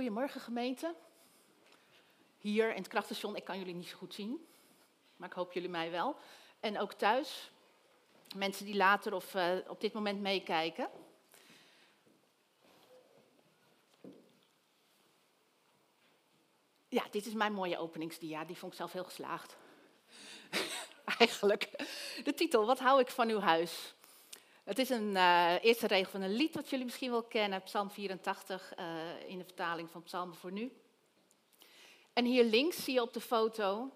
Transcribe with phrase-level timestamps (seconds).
[0.00, 0.94] Goedemorgen gemeente.
[2.38, 4.46] Hier in het krachtstation, ik kan jullie niet zo goed zien,
[5.16, 6.16] maar ik hoop jullie mij wel.
[6.60, 7.50] En ook thuis,
[8.36, 10.90] mensen die later of uh, op dit moment meekijken.
[16.88, 19.56] Ja, dit is mijn mooie openingsdia, die vond ik zelf heel geslaagd.
[21.18, 21.70] Eigenlijk.
[22.24, 23.94] De titel, wat hou ik van uw huis?
[24.70, 27.90] Het is een uh, eerste regel van een lied wat jullie misschien wel kennen, Psalm
[27.90, 30.72] 84, uh, eh, in de vertaling van Psalmen voor nu.
[32.12, 33.90] En hier links zie je op de foto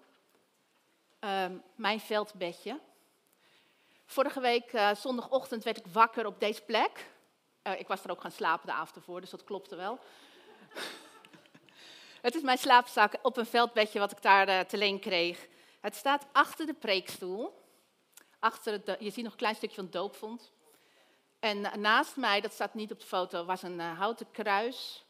[1.23, 2.79] uh, mijn veldbedje.
[4.05, 7.09] Vorige week uh, zondagochtend werd ik wakker op deze plek.
[7.77, 9.99] ik was er ook gaan slapen de avond ervoor, dus dat klopte wel.
[12.21, 15.47] het is mijn slaapzak op een veldbedje wat ik daar te leen kreeg.
[15.79, 17.63] Het staat achter de preekstoel.
[18.39, 20.53] Achter je ziet nog een klein stukje van doopvond.
[21.45, 25.05] En naast mij, dat staat niet op de foto, was een uh, houten kruis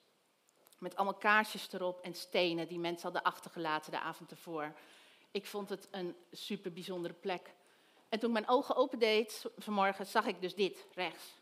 [0.80, 4.76] met allemaal kaarsjes erop en stenen die mensen hadden achtergelaten de avond ervoor.
[5.32, 7.54] Ik vond het een super bijzondere plek.
[8.10, 11.34] En toen ik mijn ogen opendeed vanmorgen, zag ik dus dit rechts.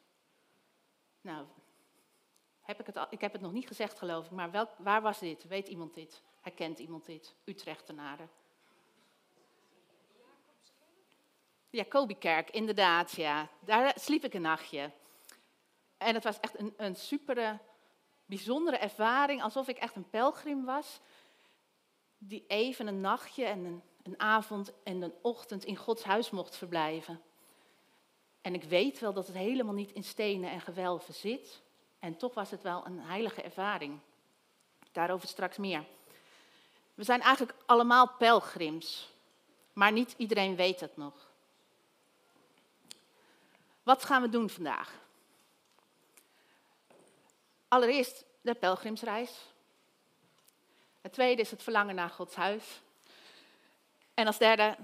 [1.21, 1.45] Nou,
[2.61, 5.19] heb ik, het ik heb het nog niet gezegd geloof ik, maar welk, waar was
[5.19, 5.43] dit?
[5.47, 6.21] Weet iemand dit?
[6.41, 7.35] Herkent iemand dit?
[7.43, 8.29] Utrechtenaren.
[11.73, 13.47] Jacobikerk, inderdaad, ja.
[13.59, 14.91] Daar sliep ik een nachtje.
[15.97, 17.59] En het was echt een, een super
[18.25, 20.99] bijzondere ervaring, alsof ik echt een pelgrim was,
[22.17, 26.57] die even een nachtje en een, een avond en een ochtend in Gods huis mocht
[26.57, 27.21] verblijven.
[28.41, 31.61] En ik weet wel dat het helemaal niet in stenen en gewelven zit.
[31.99, 33.99] En toch was het wel een heilige ervaring.
[34.91, 35.83] Daarover straks meer.
[36.93, 39.09] We zijn eigenlijk allemaal pelgrims,
[39.73, 41.31] maar niet iedereen weet het nog.
[43.83, 44.93] Wat gaan we doen vandaag?
[47.67, 49.31] Allereerst de pelgrimsreis.
[51.01, 52.81] Het tweede is het verlangen naar Gods huis.
[54.13, 54.75] En als derde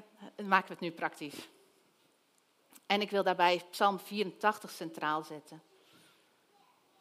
[0.43, 1.47] maken we het nu praktisch.
[2.85, 5.61] En ik wil daarbij Psalm 84 centraal zetten.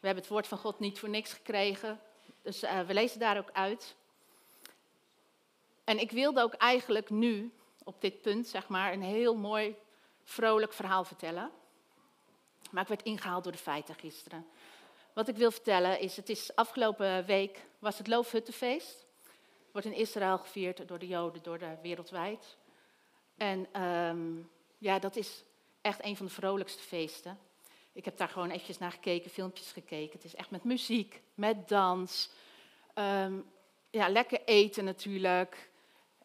[0.01, 2.01] We hebben het woord van God niet voor niks gekregen,
[2.43, 3.95] dus uh, we lezen daar ook uit.
[5.85, 7.53] En ik wilde ook eigenlijk nu,
[7.85, 9.77] op dit punt, zeg maar, een heel mooi,
[10.25, 11.51] vrolijk verhaal vertellen.
[12.71, 14.47] Maar ik werd ingehaald door de feiten gisteren.
[15.13, 19.07] Wat ik wil vertellen is, het is afgelopen week was het Loofhuttenfeest.
[19.73, 22.57] Wordt in Israël gevierd door de Joden, door de wereldwijd.
[23.37, 25.43] En um, ja, dat is
[25.81, 27.39] echt een van de vrolijkste feesten.
[27.93, 30.13] Ik heb daar gewoon eventjes naar gekeken, filmpjes gekeken.
[30.13, 32.31] Het is echt met muziek, met dans.
[32.95, 33.51] Um,
[33.91, 35.71] ja, lekker eten natuurlijk.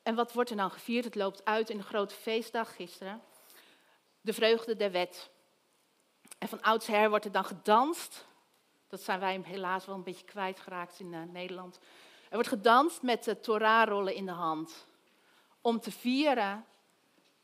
[0.03, 1.05] En wat wordt er dan gevierd?
[1.05, 3.21] Het loopt uit in de grote feestdag gisteren.
[4.21, 5.29] De vreugde der wet.
[6.43, 8.25] En van oudsher wordt er dan gedanst.
[8.87, 11.79] Dat zijn wij helaas wel een beetje kwijtgeraakt in uh, Nederland.
[12.29, 14.85] Er wordt gedanst met de Torahrollen in de hand.
[15.61, 16.65] Om te vieren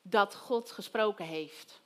[0.02, 1.82] dat God gesproken heeft.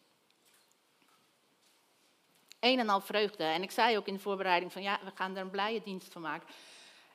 [2.59, 3.43] Een en al vreugde.
[3.43, 6.11] En ik zei ook in de voorbereiding van ja, we gaan er een blije dienst
[6.11, 6.47] van maken.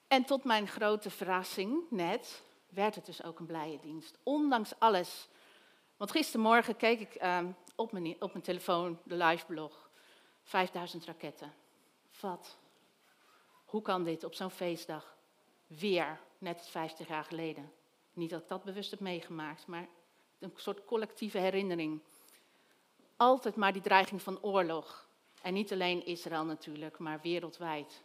[0.08, 4.18] En tot mijn grote verrassing net werd het dus ook een blije dienst.
[4.22, 5.28] Ondanks alles.
[5.96, 7.38] Want gistermorgen keek ik uh,
[7.74, 9.87] op, mijn, op mijn telefoon de liveblog.
[10.48, 11.54] 5000 raketten.
[12.20, 12.56] Wat?
[13.64, 15.16] Hoe kan dit op zo'n feestdag
[15.66, 17.72] weer, net 50 jaar geleden?
[18.12, 19.88] Niet dat ik dat bewust heb meegemaakt, maar
[20.38, 22.00] een soort collectieve herinnering.
[23.16, 25.08] Altijd maar die dreiging van oorlog.
[25.42, 28.02] En niet alleen Israël natuurlijk, maar wereldwijd.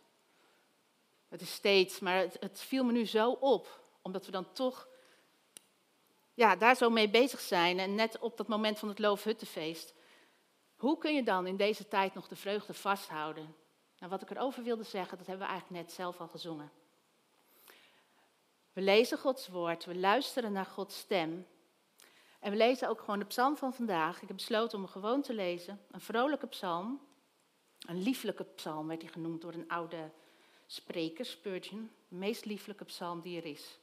[1.30, 4.88] Het is steeds, maar het, het viel me nu zo op, omdat we dan toch
[6.34, 7.80] ja, daar zo mee bezig zijn.
[7.80, 9.94] En net op dat moment van het Loofhuttenfeest
[10.84, 13.56] hoe kun je dan in deze tijd nog de vreugde vasthouden?
[14.00, 16.72] Nou, wat ik erover wilde zeggen, dat hebben we eigenlijk net zelf al gezongen.
[18.74, 21.48] We lezen Gods woord, we luisteren naar Gods stem.
[22.40, 24.22] En we lezen ook gewoon de psalm van vandaag.
[24.22, 25.80] Ik heb besloten om hem gewoon te lezen.
[25.92, 27.02] Een vrolijke psalm.
[27.80, 30.12] Een lieflijke psalm werd hij genoemd door een oude
[30.66, 31.92] spreker, Spurgeon.
[32.08, 33.80] De meest lieflijke psalm die er is.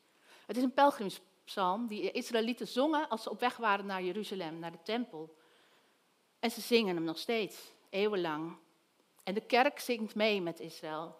[0.46, 4.72] Het is een pelgrimspsalm die Israëlieten zongen als ze op weg waren naar Jeruzalem, naar
[4.72, 5.38] de tempel.
[6.40, 8.56] En ze zingen hem nog steeds, eeuwenlang.
[9.22, 11.16] En de kerk zingt mee met Israël.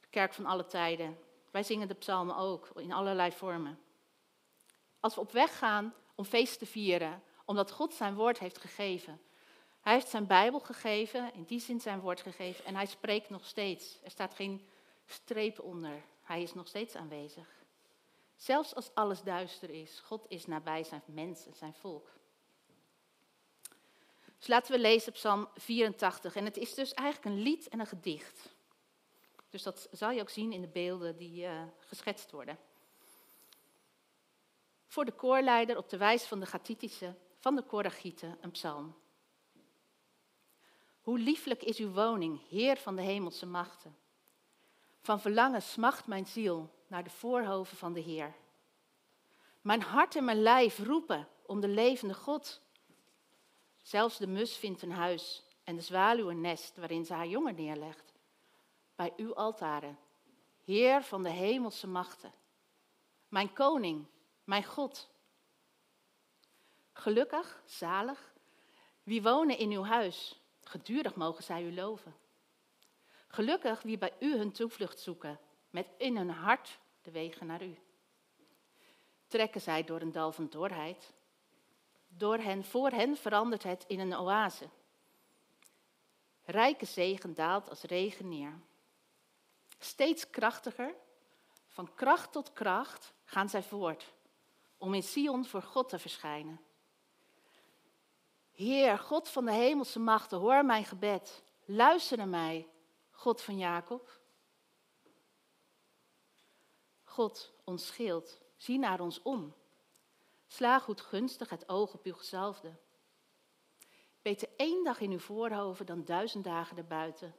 [0.00, 1.18] De kerk van alle tijden.
[1.50, 3.78] Wij zingen de psalmen ook, in allerlei vormen.
[5.00, 9.20] Als we op weg gaan om feest te vieren, omdat God zijn woord heeft gegeven.
[9.80, 13.44] Hij heeft zijn Bijbel gegeven, in die zin zijn woord gegeven, en hij spreekt nog
[13.46, 13.98] steeds.
[14.02, 14.68] Er staat geen
[15.06, 16.02] streep onder.
[16.22, 17.48] Hij is nog steeds aanwezig.
[18.36, 22.17] Zelfs als alles duister is, God is nabij zijn mensen, zijn volk.
[24.38, 26.36] Dus laten we lezen Psalm 84.
[26.36, 28.56] En het is dus eigenlijk een lied en een gedicht.
[29.50, 32.58] Dus dat zal je ook zien in de beelden die uh, geschetst worden.
[34.86, 38.94] Voor de koorleider op de wijze van de Gatitische, van de Koragieten, een psalm.
[41.00, 43.96] Hoe lieflijk is uw woning, Heer van de hemelse machten.
[45.00, 48.34] Van verlangen smacht mijn ziel naar de voorhoven van de Heer.
[49.60, 52.60] Mijn hart en mijn lijf roepen om de levende God.
[53.88, 57.54] Zelfs de mus vindt een huis en de zwaluw een nest waarin ze haar jongen
[57.54, 58.12] neerlegt.
[58.96, 59.98] Bij uw altaren,
[60.64, 62.32] Heer van de hemelse machten.
[63.28, 64.06] Mijn koning,
[64.44, 65.08] mijn God.
[66.92, 68.32] Gelukkig, zalig,
[69.02, 72.14] wie wonen in uw huis, gedurig mogen zij u loven.
[73.28, 75.40] Gelukkig wie bij u hun toevlucht zoeken,
[75.70, 77.78] met in hun hart de wegen naar u.
[79.26, 81.16] Trekken zij door een dal van dorheid.
[82.18, 84.68] Door hen, voor hen verandert het in een oase.
[86.44, 88.60] Rijke zegen daalt als regen neer.
[89.78, 90.94] Steeds krachtiger,
[91.66, 94.12] van kracht tot kracht, gaan zij voort
[94.78, 96.60] om in Sion voor God te verschijnen.
[98.52, 101.42] Heer, God van de hemelse machten, hoor mijn gebed.
[101.64, 102.68] Luister naar mij,
[103.10, 104.20] God van Jacob.
[107.04, 109.54] God, ons schild, zie naar ons om.
[110.48, 112.76] Sla goed gunstig het oog op uw gezalfde.
[114.22, 117.34] Beter één dag in uw voorhoven dan duizend dagen erbuiten.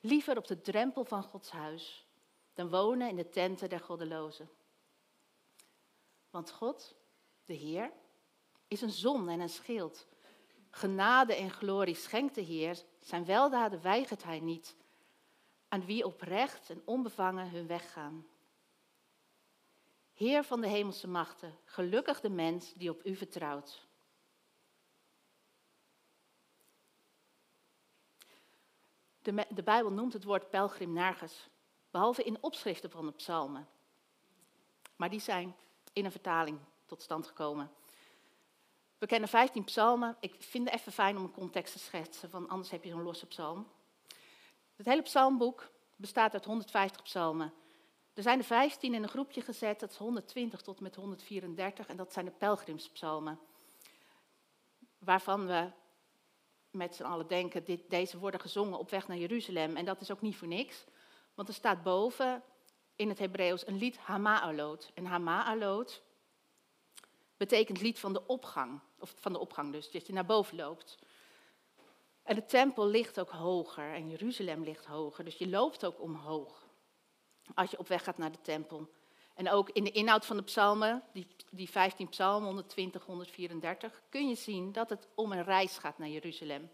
[0.00, 2.06] Liever op de drempel van Gods huis
[2.54, 4.50] dan wonen in de tenten der goddelozen.
[6.30, 6.94] Want God,
[7.44, 7.92] de Heer,
[8.68, 10.06] is een zon en een schild.
[10.70, 14.76] Genade en glorie schenkt de Heer, zijn weldaden weigert hij niet.
[15.68, 18.26] Aan wie oprecht en onbevangen hun weg gaan.
[20.14, 23.86] Heer van de hemelse machten, gelukkig de mens die op u vertrouwt.
[29.22, 31.48] De, de Bijbel noemt het woord pelgrim nergens,
[31.90, 33.68] behalve in opschriften van de psalmen.
[34.96, 35.56] Maar die zijn
[35.92, 37.70] in een vertaling tot stand gekomen.
[38.98, 40.16] We kennen 15 psalmen.
[40.20, 43.02] Ik vind het even fijn om een context te schetsen, want anders heb je zo'n
[43.02, 43.68] losse psalm.
[44.76, 47.52] Het hele psalmboek bestaat uit 150 psalmen.
[48.14, 51.96] Er zijn er 15 in een groepje gezet, dat is 120 tot met 134, en
[51.96, 53.40] dat zijn de pelgrimspsalmen.
[54.98, 55.70] Waarvan we
[56.70, 59.76] met z'n allen denken, dit, deze worden gezongen op weg naar Jeruzalem.
[59.76, 60.84] En dat is ook niet voor niks,
[61.34, 62.42] want er staat boven
[62.96, 64.90] in het Hebreeuws een lied Hama'alot.
[64.94, 66.02] En Hama'alot
[67.36, 70.98] betekent lied van de opgang, of van de opgang dus, dat je naar boven loopt.
[72.22, 76.70] En de tempel ligt ook hoger en Jeruzalem ligt hoger, dus je loopt ook omhoog
[77.54, 78.90] als je op weg gaat naar de tempel.
[79.34, 84.28] En ook in de inhoud van de psalmen, die, die 15 psalmen, 120, 134, kun
[84.28, 86.70] je zien dat het om een reis gaat naar Jeruzalem.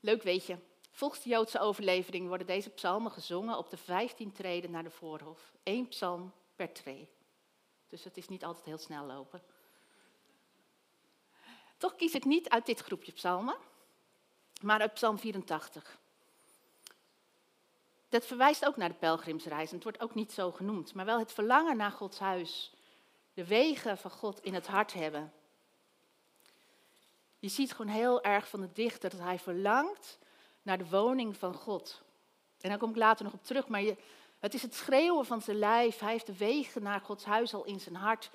[0.00, 0.56] Leuk weet je,
[0.90, 5.52] volgens de Joodse overlevering worden deze psalmen gezongen op de 15 treden naar de voorhof.
[5.62, 7.08] Eén psalm per tree.
[7.88, 9.42] Dus het is niet altijd heel snel lopen.
[11.76, 13.56] Toch kies ik niet uit dit groepje psalmen,
[14.60, 15.98] maar uit psalm 84.
[18.12, 21.18] Dat verwijst ook naar de pelgrimsreis en het wordt ook niet zo genoemd, maar wel
[21.18, 22.72] het verlangen naar Gods huis.
[23.34, 25.32] De wegen van God in het hart hebben.
[27.38, 30.18] Je ziet gewoon heel erg van de dichter dat hij verlangt
[30.62, 32.02] naar de woning van God.
[32.60, 33.96] En daar kom ik later nog op terug, maar je,
[34.38, 35.98] het is het schreeuwen van zijn lijf.
[35.98, 38.30] Hij heeft de wegen naar Gods huis al in zijn hart.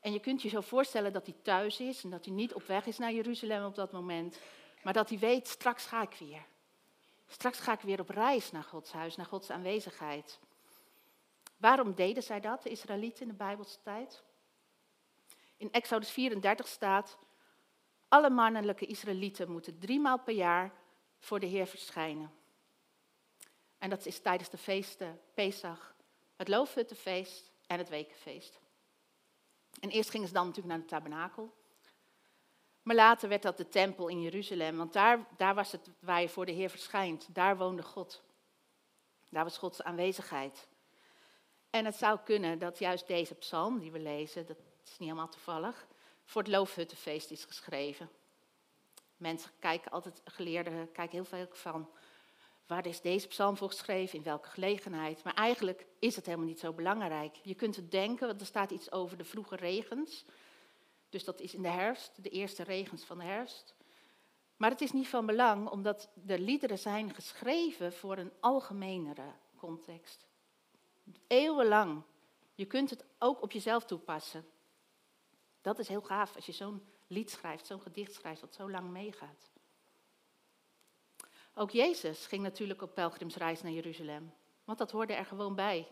[0.00, 2.62] En je kunt je zo voorstellen dat hij thuis is en dat hij niet op
[2.62, 4.38] weg is naar Jeruzalem op dat moment,
[4.82, 6.42] maar dat hij weet, straks ga ik weer.
[7.28, 10.38] Straks ga ik weer op reis naar Gods huis, naar Gods aanwezigheid.
[11.56, 14.22] Waarom deden zij dat, de Israëlieten in de Bijbelse tijd?
[15.56, 17.18] In Exodus 34 staat,
[18.08, 20.72] alle mannelijke Israëlieten moeten drie maal per jaar
[21.18, 22.32] voor de Heer verschijnen.
[23.78, 25.94] En dat is tijdens de feesten Pesach,
[26.36, 28.58] het Loofhuttenfeest en het Wekenfeest.
[29.80, 31.56] En eerst gingen ze dan natuurlijk naar de tabernakel.
[32.88, 36.28] Maar later werd dat de tempel in Jeruzalem, want daar, daar was het waar je
[36.28, 37.34] voor de Heer verschijnt.
[37.34, 38.22] Daar woonde God.
[39.30, 40.68] Daar was Gods aanwezigheid.
[41.70, 45.28] En het zou kunnen dat juist deze psalm die we lezen, dat is niet helemaal
[45.28, 45.86] toevallig,
[46.24, 48.10] voor het Loofhuttenfeest is geschreven.
[49.16, 51.88] Mensen kijken altijd, geleerden kijken heel veel van,
[52.66, 55.24] waar is deze psalm voor geschreven, in welke gelegenheid.
[55.24, 57.36] Maar eigenlijk is het helemaal niet zo belangrijk.
[57.42, 60.24] Je kunt het denken, want er staat iets over de vroege regens.
[61.08, 63.74] Dus dat is in de herfst, de eerste regens van de herfst.
[64.56, 70.26] Maar het is niet van belang, omdat de liederen zijn geschreven voor een algemenere context.
[71.26, 72.02] Eeuwenlang.
[72.54, 74.46] Je kunt het ook op jezelf toepassen.
[75.60, 78.90] Dat is heel gaaf als je zo'n lied schrijft, zo'n gedicht schrijft dat zo lang
[78.90, 79.50] meegaat.
[81.54, 84.32] Ook Jezus ging natuurlijk op pelgrimsreis naar Jeruzalem,
[84.64, 85.88] want dat hoorde er gewoon bij.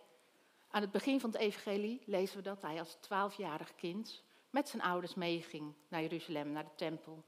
[0.69, 4.23] Aan het begin van het evangelie lezen we dat hij als twaalfjarig kind
[4.57, 7.25] met zijn ouders meeging naar Jeruzalem, naar de tempel.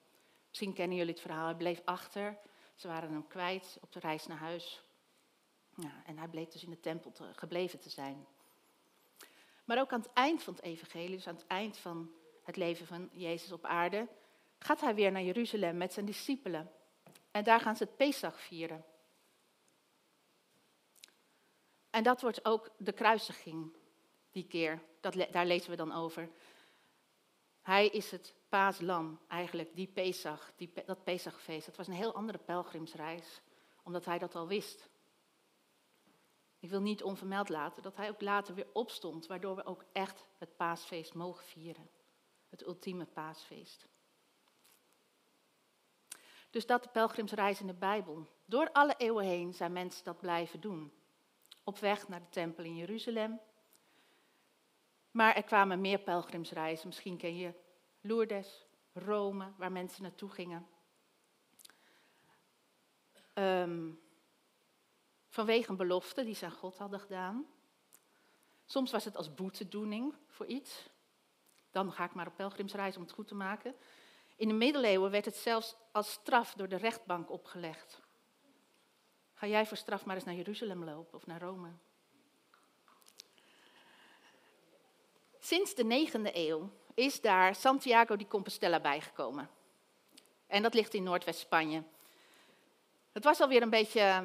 [0.48, 2.38] Misschien kennen jullie het verhaal, hij bleef achter,
[2.74, 4.82] ze waren hem kwijt op de reis naar huis.
[5.74, 8.26] Ja, en hij bleek dus in de tempel te, gebleven te zijn.
[9.64, 12.86] Maar ook aan het eind van het evangelie, dus aan het eind van het leven
[12.86, 14.08] van Jezus op aarde,
[14.58, 16.72] gaat hij weer naar Jeruzalem met zijn discipelen.
[17.30, 18.84] En daar gaan ze het Pesach vieren.
[21.90, 23.76] En dat wordt ook de kruisiging
[24.30, 24.82] die keer.
[25.00, 26.30] Dat, daar lezen we dan over.
[27.68, 31.66] Hij is het paaslam, eigenlijk, die Pesach, die, dat Pesachfeest.
[31.66, 33.40] Dat was een heel andere pelgrimsreis,
[33.82, 34.88] omdat hij dat al wist.
[36.58, 40.24] Ik wil niet onvermeld laten dat hij ook later weer opstond, waardoor we ook echt
[40.38, 41.90] het paasfeest mogen vieren.
[42.48, 43.86] Het ultieme paasfeest.
[46.50, 48.26] Dus dat de pelgrimsreis in de Bijbel.
[48.44, 50.92] Door alle eeuwen heen zijn mensen dat blijven doen.
[51.64, 53.40] Op weg naar de tempel in Jeruzalem.
[55.18, 56.86] Maar er kwamen meer pelgrimsreizen.
[56.86, 57.54] Misschien ken je
[58.00, 60.68] Lourdes, Rome, waar mensen naartoe gingen.
[63.34, 64.00] Um,
[65.28, 67.46] vanwege een belofte die ze aan God hadden gedaan.
[68.64, 70.88] Soms was het als boetedoening voor iets.
[71.70, 73.74] Dan ga ik maar op pelgrimsreis om het goed te maken.
[74.36, 78.00] In de middeleeuwen werd het zelfs als straf door de rechtbank opgelegd.
[79.34, 81.70] Ga jij voor straf maar eens naar Jeruzalem lopen of naar Rome?
[85.48, 89.50] Sinds de 9e eeuw is daar Santiago di Compostela bijgekomen.
[90.46, 91.82] En dat ligt in Noordwest-Spanje.
[93.12, 94.20] Het was alweer een beetje eh,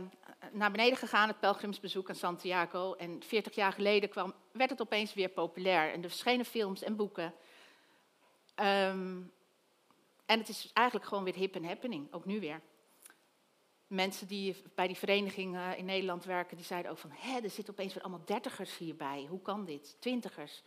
[0.51, 2.94] naar beneden gegaan, het pelgrimsbezoek aan Santiago.
[2.94, 5.92] En 40 jaar geleden kwam, werd het opeens weer populair.
[5.94, 7.34] En er verschenen films en boeken.
[8.56, 9.32] Um,
[10.25, 12.62] en het is eigenlijk gewoon weer hip en happening, ook nu weer.
[13.88, 17.74] Mensen die bij die vereniging in Nederland werken, die zeiden ook van, hé, er zitten
[17.74, 19.25] opeens weer allemaal dertigers hierbij.
[19.30, 19.96] Hoe kan dit?
[20.00, 20.62] Twintigers.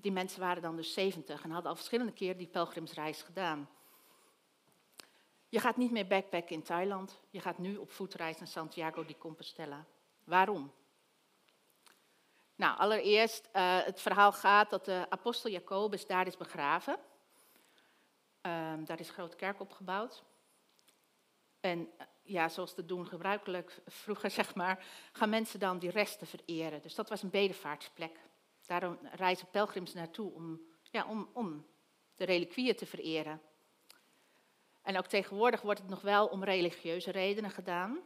[0.00, 3.68] Die mensen waren dan dus 70 en hadden al verschillende keren die pelgrimsreis gedaan.
[5.48, 7.20] Je gaat niet meer backpacken in Thailand.
[7.30, 9.84] Je gaat nu op voetreis naar Santiago de Compostela.
[10.24, 10.72] Waarom?
[12.56, 16.98] Nou, allereerst, uh, het verhaal gaat dat de apostel Jacobus daar is begraven.
[18.42, 20.22] Um, daar is een grote kerk opgebouwd.
[21.60, 26.26] En eh, ja, zoals te doen gebruikelijk vroeger, zeg maar, gaan mensen dan die resten
[26.26, 26.82] vereren.
[26.82, 28.18] Dus dat was een bedevaartsplek.
[28.66, 31.66] Daarom reizen pelgrims naartoe om, ja, om, om
[32.16, 33.40] de reliquieën te vereren.
[34.82, 37.98] En ook tegenwoordig wordt het nog wel om religieuze redenen gedaan.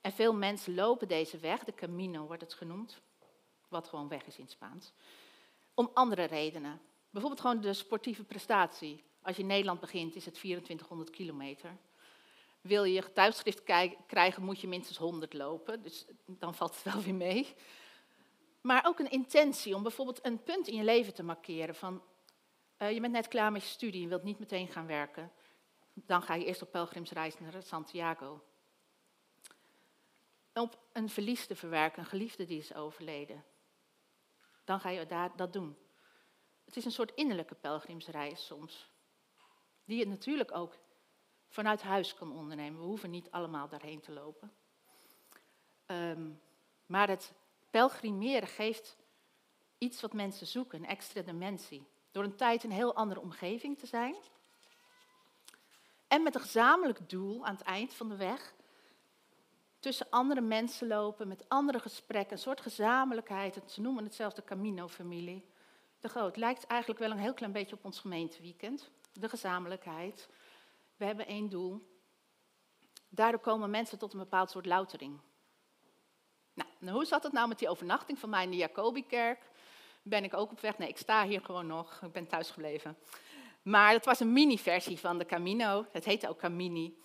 [0.00, 3.00] En veel mensen lopen deze weg, de Camino wordt het genoemd,
[3.68, 4.92] wat gewoon weg is in Spaans,
[5.74, 6.80] om andere redenen.
[7.10, 9.04] Bijvoorbeeld gewoon de sportieve prestatie.
[9.22, 11.76] Als je in Nederland begint, is het 2400 kilometer.
[12.60, 13.62] Wil je je getuigschrift
[14.06, 15.82] krijgen, moet je minstens 100 lopen.
[15.82, 17.54] Dus dan valt het wel weer mee.
[18.62, 21.74] Maar ook een intentie om bijvoorbeeld een punt in je leven te markeren.
[21.74, 22.02] Van,
[22.78, 25.32] uh, je bent net klaar met je studie en wilt niet meteen gaan werken.
[25.92, 28.44] Dan ga je eerst op pelgrimsreis naar Santiago.
[30.54, 33.44] Op een verlies te verwerken, een geliefde die is overleden.
[34.64, 35.76] Dan ga je daar, dat doen.
[36.64, 38.90] Het is een soort innerlijke pelgrimsreis soms.
[39.84, 40.78] Die je natuurlijk ook
[41.48, 42.80] vanuit huis kan ondernemen.
[42.80, 44.52] We hoeven niet allemaal daarheen te lopen.
[45.86, 46.40] Um,
[46.86, 47.32] maar het
[47.72, 48.96] pelgrimeren geeft
[49.78, 51.86] iets wat mensen zoeken, een extra dimensie.
[52.10, 54.14] Door een tijd in een heel andere omgeving te zijn.
[56.08, 58.54] En met een gezamenlijk doel aan het eind van de weg.
[59.78, 63.60] Tussen andere mensen lopen, met andere gesprekken, een soort gezamenlijkheid.
[63.66, 65.50] Ze noemen het zelfs de Camino-familie
[66.02, 68.90] de Groot lijkt eigenlijk wel een heel klein beetje op ons gemeenteweekend.
[69.12, 70.28] De gezamenlijkheid.
[70.96, 71.86] We hebben één doel.
[73.08, 75.20] Daardoor komen mensen tot een bepaald soort loutering.
[76.54, 79.50] Nou, hoe zat het nou met die overnachting van mij in de Jacobikerk?
[80.02, 80.78] Ben ik ook op weg?
[80.78, 82.00] Nee, ik sta hier gewoon nog.
[82.02, 82.96] Ik ben thuis gebleven.
[83.62, 85.86] Maar het was een mini-versie van de Camino.
[85.92, 86.96] Het heette ook Camini.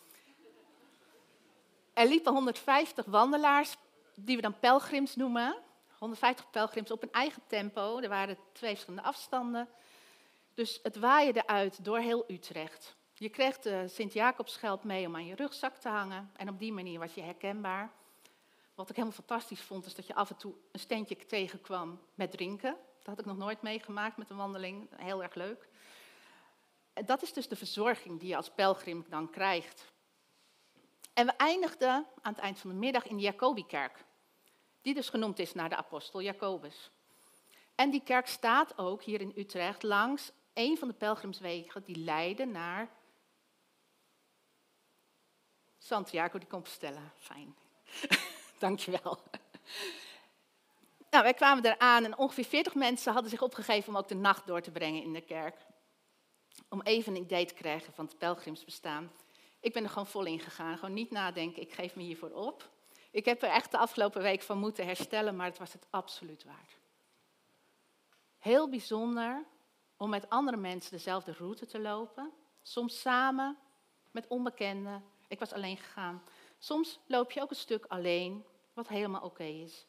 [1.93, 3.75] Er liepen 150 wandelaars,
[4.15, 5.57] die we dan pelgrims noemen.
[5.97, 7.99] 150 pelgrims op een eigen tempo.
[7.99, 9.67] Er waren twee verschillende afstanden.
[10.53, 12.95] Dus het waaide uit door heel Utrecht.
[13.13, 16.31] Je kreeg de Sint-Jacobsschelp mee om aan je rugzak te hangen.
[16.35, 17.91] En op die manier was je herkenbaar.
[18.77, 22.31] Wat ik helemaal fantastisch vond, is dat je af en toe een steentje tegenkwam met
[22.31, 22.77] drinken.
[22.97, 24.89] Dat had ik nog nooit meegemaakt met een wandeling.
[24.95, 25.67] Heel erg leuk.
[27.05, 29.91] Dat is dus de verzorging die je als pelgrim dan krijgt.
[31.13, 34.05] En we eindigden aan het eind van de middag in de Jacobikerk
[34.81, 36.91] die dus genoemd is naar de apostel Jacobus.
[37.75, 42.51] En die kerk staat ook hier in Utrecht langs een van de pelgrimswegen die leiden
[42.51, 42.89] naar
[45.77, 47.55] Santiago de Compostela, fijn.
[48.57, 49.19] Dankjewel.
[51.09, 54.47] Nou, wij kwamen eraan en ongeveer 40 mensen hadden zich opgegeven om ook de nacht
[54.47, 55.55] door te brengen in de kerk.
[56.69, 59.11] Om even een idee te krijgen van het pelgrimsbestaan.
[59.59, 60.77] Ik ben er gewoon vol in gegaan.
[60.77, 62.69] Gewoon niet nadenken, ik geef me hiervoor op.
[63.11, 66.43] Ik heb er echt de afgelopen week van moeten herstellen, maar het was het absoluut
[66.43, 66.77] waard.
[68.37, 69.45] Heel bijzonder
[69.97, 72.31] om met andere mensen dezelfde route te lopen.
[72.61, 73.57] Soms samen,
[74.11, 75.03] met onbekenden.
[75.27, 76.23] Ik was alleen gegaan.
[76.59, 79.85] Soms loop je ook een stuk alleen, wat helemaal oké is.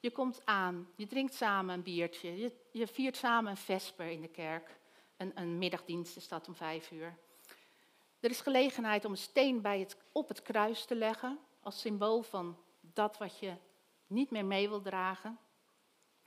[0.00, 4.20] Je komt aan, je drinkt samen een biertje, je, je viert samen een vesper in
[4.20, 4.78] de kerk.
[5.16, 7.18] Een, een, middagdienst is dat om vijf uur.
[8.20, 12.22] Er is gelegenheid om een steen bij het, op het kruis te leggen, als symbool
[12.22, 13.54] van dat wat je
[14.06, 15.38] niet meer mee wil dragen,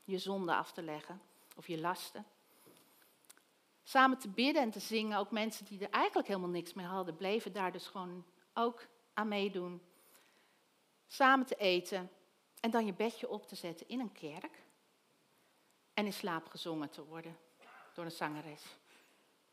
[0.04, 1.22] je zonde af te leggen
[1.56, 2.26] of je lasten.
[3.84, 7.16] Samen te bidden en te zingen, ook mensen die er eigenlijk helemaal niks mee hadden,
[7.16, 9.82] bleven daar dus gewoon ook aan meedoen.
[11.08, 12.12] Samen te eten
[12.60, 14.64] en dan je bedje op te zetten in een kerk
[15.94, 17.38] en in slaap gezongen te worden
[17.94, 18.64] door een zangeres.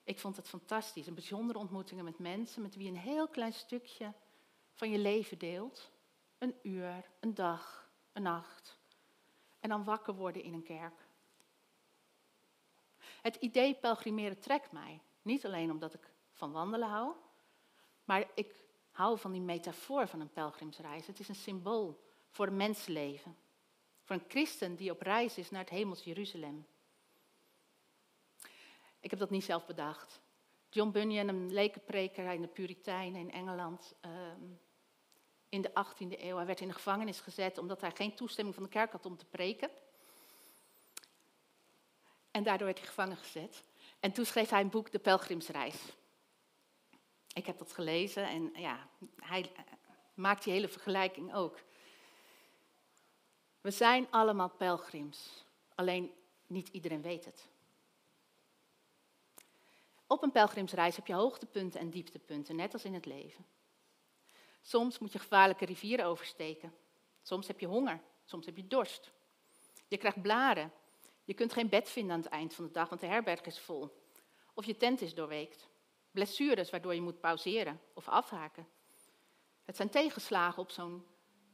[0.04, 1.06] Ik vond het fantastisch.
[1.06, 4.12] Een bijzondere ontmoetingen met mensen met wie een heel klein stukje
[4.72, 5.90] van je leven deelt.
[6.38, 8.78] Een uur, een dag, een nacht.
[9.60, 11.08] En dan wakker worden in een kerk.
[12.98, 15.00] Het idee pelgrimeren trekt mij.
[15.22, 17.14] Niet alleen omdat ik van wandelen hou,
[18.04, 18.54] maar ik
[19.00, 21.06] hou van die metafoor van een pelgrimsreis.
[21.06, 23.36] Het is een symbool voor een mensenleven.
[24.02, 26.66] Voor een christen die op reis is naar het hemels Jeruzalem.
[29.00, 30.20] Ik heb dat niet zelf bedacht.
[30.70, 34.44] John Bunyan, een lekenpreker in de Puritijnen in Engeland, ehm,
[35.48, 38.64] in de 18e eeuw, hij werd in de gevangenis gezet omdat hij geen toestemming van
[38.64, 39.70] de kerk had om te preken.
[42.30, 43.64] En daardoor werd hij gevangen gezet.
[44.00, 45.76] En toen schreef hij een boek, De Pelgrimsreis.
[47.32, 49.52] Ik heb dat gelezen en ja, hij
[50.14, 51.58] maakt die hele vergelijking ook.
[53.60, 55.44] We zijn allemaal pelgrims,
[55.74, 56.12] alleen
[56.46, 57.48] niet iedereen weet het.
[60.06, 63.46] Op een pelgrimsreis heb je hoogtepunten en dieptepunten, net als in het leven.
[64.62, 66.74] Soms moet je gevaarlijke rivieren oversteken.
[67.22, 69.10] Soms heb je honger, soms heb je dorst.
[69.88, 70.72] Je krijgt blaren.
[71.24, 73.58] Je kunt geen bed vinden aan het eind van de dag, want de herberg is
[73.58, 74.02] vol.
[74.54, 75.68] Of je tent is doorweekt.
[76.10, 78.68] Blessures waardoor je moet pauzeren of afhaken.
[79.64, 81.06] Het zijn tegenslagen op zo'n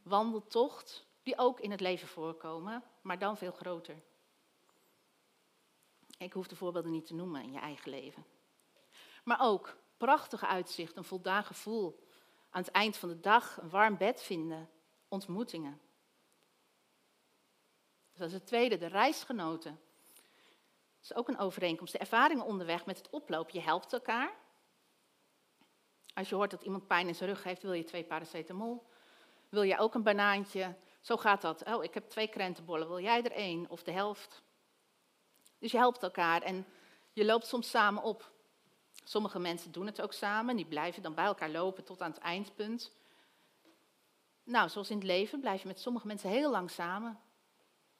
[0.02, 4.02] wandeltocht die ook in het leven voorkomen, maar dan veel groter.
[6.18, 8.24] Ik hoef de voorbeelden niet te noemen in je eigen leven.
[9.24, 12.04] Maar ook prachtige uitzicht, een voldaan gevoel.
[12.50, 14.70] Aan het eind van de dag een warm bed vinden,
[15.08, 15.80] ontmoetingen.
[18.10, 19.80] Dus dat is het tweede, de reisgenoten.
[20.96, 21.92] Dat is ook een overeenkomst.
[21.92, 23.54] De ervaringen onderweg met het oplopen.
[23.54, 24.34] Je helpt elkaar.
[26.16, 28.87] Als je hoort dat iemand pijn in zijn rug heeft, wil je twee paracetamol.
[29.48, 30.74] Wil je ook een banaantje?
[31.00, 31.64] Zo gaat dat.
[31.64, 34.42] Oh, ik heb twee krentenbollen, wil jij er één of de helft?
[35.59, 36.66] Dus je helpt elkaar en
[37.12, 38.31] je loopt soms samen op.
[39.05, 42.20] Sommige mensen doen het ook samen, die blijven dan bij elkaar lopen tot aan het
[42.20, 42.92] eindpunt.
[44.44, 47.20] Nou, zoals in het leven blijf je met sommige mensen heel lang samen.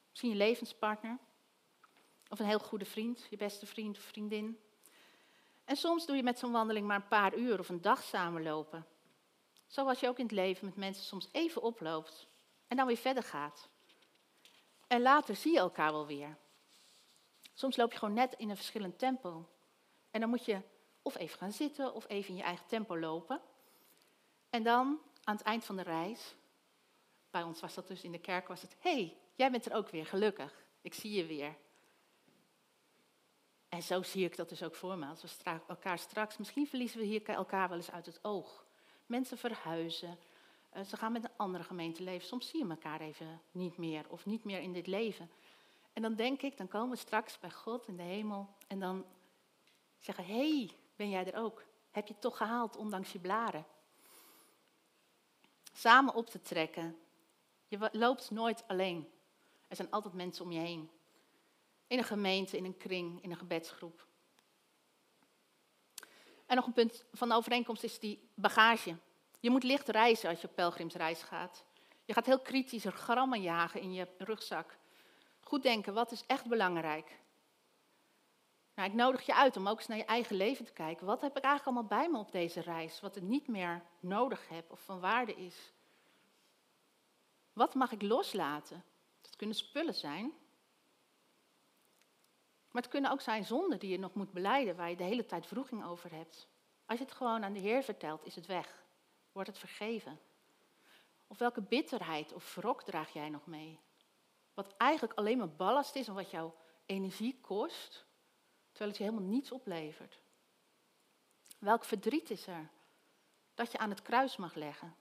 [0.09, 1.17] Misschien je levenspartner,
[2.29, 4.59] of een heel goede vriend, je beste vriend of vriendin.
[5.67, 8.87] En soms doe je met zo'n wandeling maar een paar uur of een dag samenlopen.
[9.65, 12.27] Zoals je ook in het leven met mensen soms even oploopt
[12.67, 13.69] en dan weer verder gaat.
[14.87, 16.37] En later zie je elkaar wel weer.
[17.53, 19.49] Soms loop je gewoon net in een verschillend tempo.
[20.11, 20.61] En dan moet je
[21.01, 23.41] of even gaan zitten of even in je eigen tempo lopen.
[24.49, 26.35] En dan aan het eind van de reis,
[27.29, 29.89] bij ons was dat dus in de kerk, was het: hey, jij bent er ook
[29.89, 30.65] weer, gelukkig.
[30.81, 31.55] Ik zie je weer.
[33.69, 35.05] En zo zie ik dat dus ook voor me.
[35.05, 38.65] Als we elkaar straks, misschien verliezen we hier elkaar wel eens uit het oog.
[39.05, 40.19] Mensen verhuizen,
[40.69, 42.27] eh, ze gaan met een andere gemeente leven.
[42.27, 45.29] Soms zie je elkaar even niet meer of niet meer in dit leven.
[45.93, 49.05] En dan denk ik, dan komen we straks bij God in de hemel en dan
[49.99, 51.63] zeggen, hé, hey, ben jij er ook?
[51.91, 53.65] Heb je het toch gehaald, ondanks je blaren?
[55.73, 56.97] Samen op te trekken.
[57.67, 59.11] Je loopt nooit alleen.
[59.67, 60.89] Er zijn altijd mensen om je heen.
[61.87, 64.07] In een gemeente, in een kring, in een gebedsgroep.
[66.45, 68.97] En nog een punt van de overeenkomst is die bagage.
[69.39, 71.65] Je moet licht reizen als je op pelgrimsreis gaat.
[72.05, 74.77] Je gaat heel kritisch grammen jagen in je rugzak.
[75.39, 77.19] Goed denken, wat is echt belangrijk?
[78.75, 81.05] Nou, ik nodig je uit om ook eens naar je eigen leven te kijken.
[81.05, 84.47] Wat heb ik eigenlijk allemaal bij me op deze reis, wat ik niet meer nodig
[84.49, 85.73] heb of van waarde is?
[87.53, 88.83] Wat mag ik loslaten?
[89.21, 90.33] Dat kunnen spullen zijn.
[92.77, 95.25] Maar het kunnen ook zijn zonden die je nog moet beleiden, waar je de hele
[95.25, 96.47] tijd vroeging over hebt.
[96.85, 98.85] Als je het gewoon aan de Heer vertelt, is het weg
[99.31, 100.19] Wordt het vergeven?
[101.27, 103.79] Of welke bitterheid of wrok draag jij nog mee?
[104.53, 106.51] Wat eigenlijk alleen maar ballast is en wat jou
[106.85, 108.05] energie kost,
[108.69, 110.19] terwijl het je helemaal niets oplevert.
[111.59, 112.69] Welk verdriet is er
[113.53, 114.95] dat je aan het kruis mag leggen?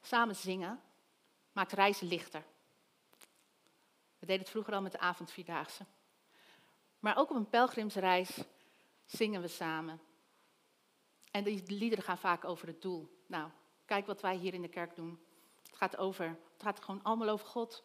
[0.00, 0.82] Samen zingen
[1.52, 2.50] maakt reizen lichter.
[4.22, 5.84] We deden het vroeger al met de avondvierdaagse.
[6.98, 8.44] Maar ook op een pelgrimsreis
[9.04, 10.00] zingen we samen.
[11.30, 13.22] En die liederen gaan vaak over het doel.
[13.26, 13.50] Nou,
[13.84, 15.20] kijk wat wij hier in de kerk doen.
[15.62, 17.84] Het gaat, over, het gaat gewoon allemaal over God.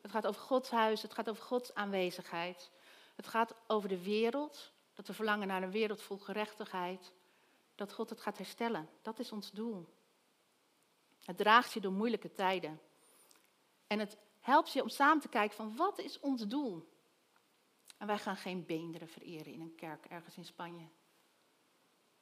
[0.00, 2.70] Het gaat over Gods huis, het gaat over Gods aanwezigheid.
[3.14, 7.12] Het gaat over de wereld, dat we verlangen naar een wereld vol gerechtigheid.
[7.74, 8.88] Dat God het gaat herstellen.
[9.02, 9.94] Dat is ons doel.
[11.24, 12.80] Het draagt je door moeilijke tijden.
[13.86, 16.92] En het helpt je om samen te kijken van wat is ons doel?
[17.98, 20.88] En wij gaan geen beenderen vereren in een kerk ergens in Spanje.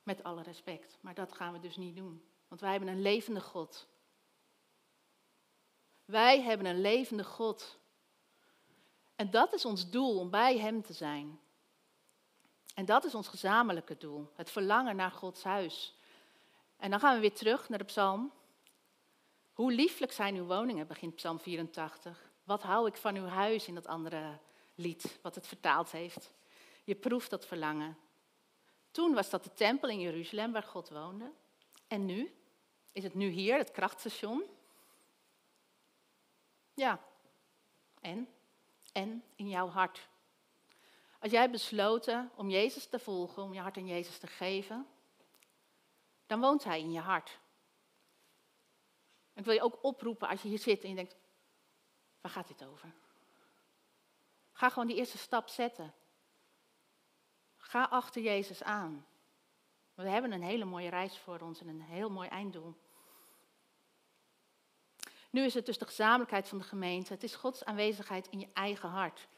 [0.03, 0.99] Met alle respect.
[1.01, 2.25] Maar dat gaan we dus niet doen.
[2.49, 3.87] Want wij hebben een levende God.
[6.05, 7.79] Wij hebben een levende God.
[9.17, 11.41] En dat is ons doel, om bij Hem te zijn.
[12.75, 15.95] En dat is ons gezamenlijke doel, het verlangen naar Gods huis.
[16.77, 18.33] En dan gaan we weer terug naar de psalm.
[19.53, 22.31] Hoe lieflijk zijn uw woningen, begint psalm 84.
[22.45, 24.39] Wat hou ik van uw huis in dat andere
[24.75, 26.33] lied, wat het vertaald heeft.
[26.85, 27.99] Je proeft dat verlangen.
[28.91, 31.33] Toen was dat de tempel in Jeruzalem waar God woonde.
[31.87, 32.35] En nu?
[32.93, 34.43] Is het nu hier, het krachtstation?
[36.75, 37.01] Ja.
[38.01, 38.29] En?
[38.93, 40.09] En in jouw hart.
[41.19, 44.87] Als jij besloten om Jezus te volgen, om je hart aan Jezus te geven,
[46.27, 47.39] dan woont Hij in je hart.
[49.35, 51.17] Ik wil je ook oproepen als je hier zit en je denkt,
[52.21, 52.93] waar gaat dit over?
[54.53, 55.95] Ga gewoon die eerste stap zetten.
[57.57, 59.07] Ga achter Jezus aan.
[59.95, 62.75] We hebben een hele mooie reis voor ons en een heel mooi einddoel.
[65.31, 67.13] Nu is het dus de gezamenlijkheid van de gemeente.
[67.13, 69.29] Het is Gods aanwezigheid in je eigen hart.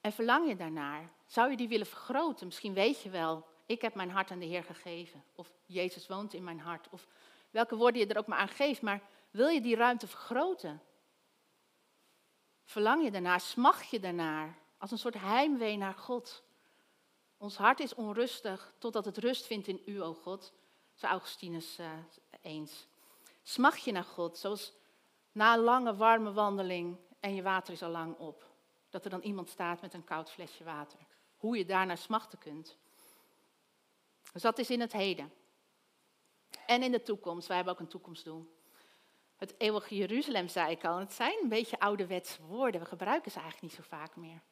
[0.00, 1.10] En verlang je daarnaar?
[1.26, 2.46] Zou je die willen vergroten?
[2.46, 5.24] Misschien weet je wel, ik heb mijn hart aan de Heer gegeven.
[5.34, 6.88] Of Jezus woont in mijn hart.
[6.90, 7.06] Of
[7.56, 8.82] welke woorden je er ook maar aan geeft.
[8.82, 10.82] Maar wil je die ruimte vergroten?
[12.64, 13.40] Verlang je daarnaar?
[13.40, 14.58] Smacht je daarnaar?
[14.78, 16.42] Als een soort heimwee naar God.
[17.36, 20.52] Ons hart is onrustig totdat het rust vindt in u, o God,
[20.94, 21.90] zei Augustinus uh,
[22.40, 22.86] eens.
[23.42, 24.72] Smacht je naar God, zoals
[25.32, 28.50] na een lange warme wandeling en je water is al lang op.
[28.90, 30.98] Dat er dan iemand staat met een koud flesje water.
[31.36, 32.76] Hoe je daarnaar smachten kunt.
[34.32, 35.32] Dus dat is in het heden.
[36.66, 37.46] En in de toekomst.
[37.46, 38.54] Wij hebben ook een toekomstdoel.
[39.36, 40.98] Het eeuwige Jeruzalem, zei ik al.
[40.98, 42.80] het zijn een beetje ouderwetse woorden.
[42.80, 44.42] We gebruiken ze eigenlijk niet zo vaak meer.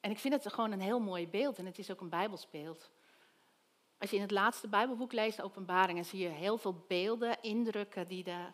[0.00, 1.58] En ik vind het gewoon een heel mooi beeld.
[1.58, 2.90] En het is ook een Bijbelsbeeld.
[3.98, 8.24] Als je in het laatste Bijbelboek leest, Openbaringen, zie je heel veel beelden, indrukken die
[8.24, 8.46] de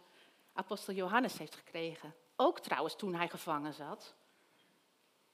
[0.52, 2.14] apostel Johannes heeft gekregen.
[2.36, 4.14] Ook trouwens toen hij gevangen zat.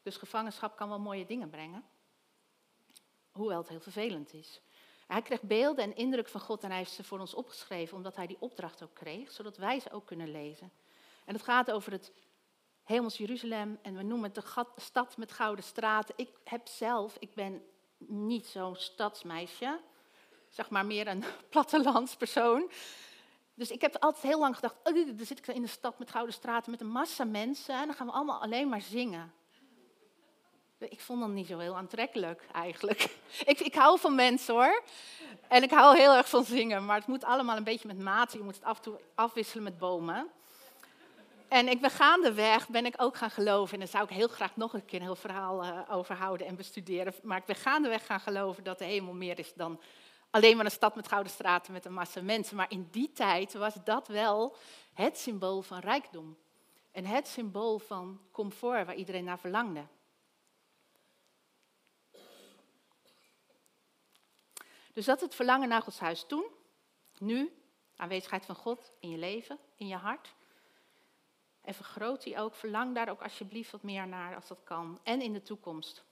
[0.03, 1.85] Dus gevangenschap kan wel mooie dingen brengen.
[3.33, 4.61] Hoewel het heel vervelend is.
[5.09, 8.17] Hij kreeg beelden en indruk van God en hij heeft ze voor ons opgeschreven, omdat
[8.17, 10.73] hij die opdracht ook kreeg, zodat wij ze ook kunnen lezen.
[11.25, 12.13] En het gaat over het
[12.83, 16.15] hemels Jeruzalem en we noemen het de stad met gouden straten.
[16.17, 17.63] Ik heb zelf, ik ben
[17.99, 19.81] niet zo'n stadsmeisje,
[20.49, 22.71] zeg maar meer een plattelandspersoon.
[23.55, 26.11] Dus ik heb altijd heel lang gedacht, oh, dan zit ik in de stad met
[26.11, 29.33] gouden straten met een massa mensen en dan gaan we allemaal alleen maar zingen.
[30.79, 33.17] Ik vond dat niet zo heel aantrekkelijk eigenlijk.
[33.45, 34.83] Ik, ik hou van mensen hoor.
[35.49, 38.39] En ik hou heel erg van zingen, maar het moet allemaal een beetje met mate.
[38.39, 40.29] Je moet het af en afwisselen met bomen.
[41.49, 43.73] En ik ben gaandeweg ben ik ook gaan geloven.
[43.73, 46.47] En daar zou ik heel graag nog een keer een heel verhaal uh, over houden
[46.47, 47.15] en bestuderen.
[47.23, 49.81] Maar ik ben gaandeweg gaan geloven dat de hemel meer is dan
[50.31, 52.57] alleen maar een stad met gouden straten met een massa mensen.
[52.57, 54.57] Maar in die tijd was dat wel
[54.95, 56.37] het symbool van rijkdom.
[56.93, 59.81] En het symbool van comfort waar iedereen naar verlangde.
[64.99, 66.47] Dus dat het verlangen naar Gods huis toen,
[67.19, 67.63] nu,
[67.97, 70.35] aanwezigheid van God in je leven, in je hart.
[71.61, 75.01] En vergroot die ook, verlang daar ook alsjeblieft wat meer naar als dat kan.
[75.03, 76.05] En in de toekomst.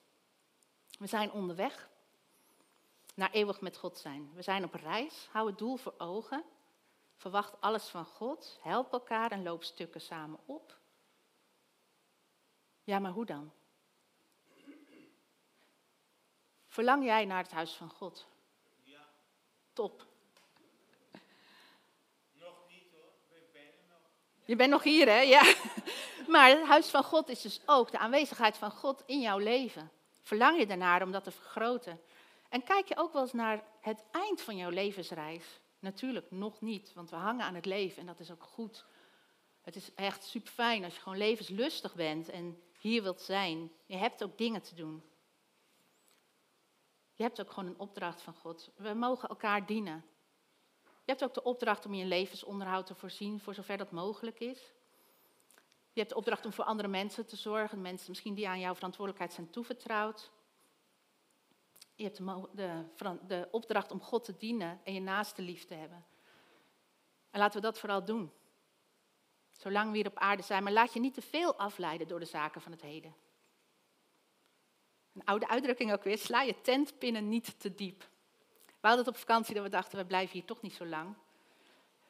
[0.99, 1.89] We zijn onderweg
[3.15, 4.31] naar eeuwig met God zijn.
[4.35, 6.45] We zijn op reis, hou het doel voor ogen.
[7.17, 10.79] Verwacht alles van God, help elkaar en loop stukken samen op.
[12.85, 13.53] Ja, maar hoe dan?
[16.67, 18.35] Verlang jij naar het huis van God?
[19.77, 20.07] Top.
[24.45, 25.21] Je bent nog hier, hè?
[25.21, 25.43] Ja.
[26.29, 29.91] Maar het huis van God is dus ook de aanwezigheid van God in jouw leven.
[30.23, 32.01] Verlang je daarnaar om dat te vergroten?
[32.49, 35.61] En kijk je ook wel eens naar het eind van jouw levensreis?
[35.79, 38.85] Natuurlijk nog niet, want we hangen aan het leven en dat is ook goed.
[39.61, 43.73] Het is echt super fijn als je gewoon levenslustig bent en hier wilt zijn.
[43.87, 45.03] Je hebt ook dingen te doen.
[47.17, 48.71] Je hebt ook gewoon een opdracht van God.
[48.77, 50.05] We mogen elkaar dienen.
[50.85, 54.73] Je hebt ook de opdracht om je levensonderhoud te voorzien, voor zover dat mogelijk is.
[55.93, 58.75] Je hebt de opdracht om voor andere mensen te zorgen, mensen misschien die aan jouw
[58.75, 60.31] verantwoordelijkheid zijn toevertrouwd.
[61.95, 65.75] Je hebt de, de, de opdracht om God te dienen en je naaste lief te
[65.75, 66.05] hebben.
[67.31, 68.33] En laten we dat vooral doen.
[69.51, 72.27] Zolang we hier op aarde zijn, maar laat je niet te veel afleiden door de
[72.27, 73.15] zaken van het heden.
[75.17, 78.01] Een oude uitdrukking ook weer, sla je tentpinnen niet te diep.
[78.67, 81.15] We hadden het op vakantie dat we dachten, we blijven hier toch niet zo lang.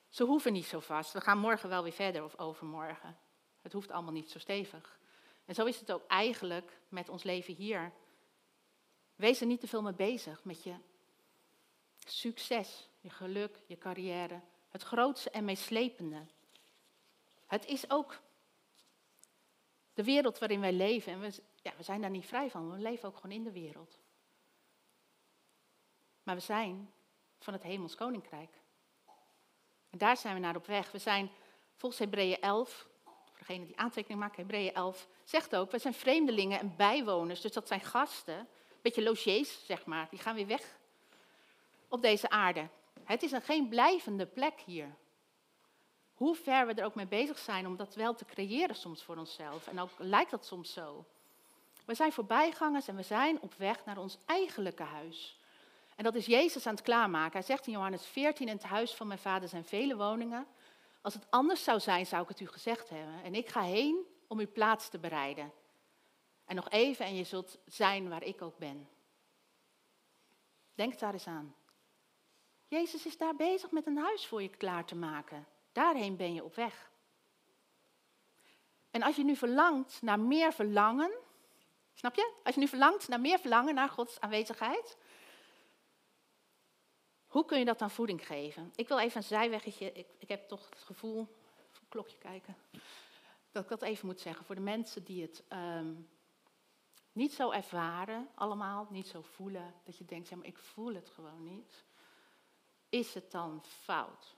[0.09, 1.13] Ze hoeven niet zo vast.
[1.13, 3.19] We gaan morgen wel weer verder of overmorgen.
[3.63, 4.99] Het hoeft allemaal niet zo stevig.
[5.45, 7.93] En zo is het ook eigenlijk met ons leven hier.
[9.17, 10.75] Wees er niet te veel mee bezig met je
[12.05, 14.41] succes, je geluk, je carrière.
[14.69, 16.27] Het grootste en meeslepende.
[17.47, 18.21] Het is ook
[19.95, 21.13] de wereld waarin wij leven.
[21.13, 22.71] En we, ja, we zijn daar niet vrij van.
[22.71, 23.99] We leven ook gewoon in de wereld.
[26.23, 26.93] Maar we zijn
[27.39, 28.51] van het hemels koninkrijk.
[29.91, 30.91] En daar zijn we naar op weg.
[30.93, 31.31] We zijn
[31.77, 36.59] volgens Hebreeën 11, voor degene die aantekening maken, Hebreeën 11, zegt ook, we zijn vreemdelingen
[36.59, 37.41] en bijwoners.
[37.41, 38.47] Dus dat zijn gasten, een
[38.83, 40.07] beetje logiers, zeg maar.
[40.11, 40.79] Die gaan weer weg
[41.89, 42.69] op deze aarde.
[43.05, 44.97] Het is een geen blijvende plek hier.
[46.15, 49.17] Hoe ver we er ook mee bezig zijn om dat wel te creëren soms voor
[49.17, 49.67] onszelf.
[49.67, 51.07] En ook lijkt dat soms zo.
[51.87, 55.41] We zijn voorbijgangers en we zijn op weg naar ons eigenlijke huis.
[55.97, 57.33] En dat is Jezus aan het klaarmaken.
[57.33, 60.47] Hij zegt in Johannes 14, in het huis van mijn vader zijn vele woningen.
[61.01, 63.23] Als het anders zou zijn, zou ik het u gezegd hebben.
[63.23, 65.53] En ik ga heen om uw plaats te bereiden.
[66.45, 68.89] En nog even en je zult zijn waar ik ook ben.
[70.75, 71.55] Denk daar eens aan.
[72.69, 75.47] Jezus is daar bezig met een huis voor je klaar te maken.
[75.73, 76.91] Daarheen ben je op weg.
[78.91, 81.11] En als je nu verlangt naar meer verlangen,
[81.99, 82.33] snap je?
[82.45, 84.97] Als je nu verlangt naar meer verlangen naar Gods aanwezigheid,
[87.27, 88.73] hoe kun je dat dan voeding geven?
[88.75, 89.93] Ik wil even een zijweggetje.
[89.93, 91.37] Ik, ik heb toch het gevoel,
[91.73, 92.57] even klokje kijken,
[93.51, 94.45] dat ik dat even moet zeggen.
[94.45, 95.95] Voor de mensen die het ehm,
[97.13, 101.09] niet zo ervaren, allemaal, niet zo voelen, dat je denkt, ja, maar ik voel het
[101.09, 101.85] gewoon niet.
[102.89, 104.37] Is het dan fout?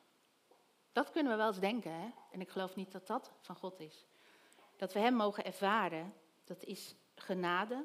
[0.92, 2.10] Dat kunnen we wel eens denken, hè?
[2.30, 4.06] en ik geloof niet dat dat van God is.
[4.76, 7.84] Dat we Hem mogen ervaren, dat is genade,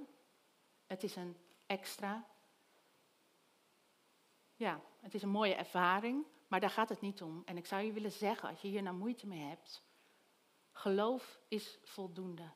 [0.86, 2.28] het is een extra.
[4.56, 7.42] Ja, het is een mooie ervaring, maar daar gaat het niet om.
[7.46, 9.84] En ik zou je willen zeggen, als je hier nou moeite mee hebt,
[10.72, 12.52] geloof is voldoende.